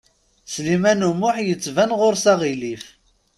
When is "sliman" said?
0.53-1.07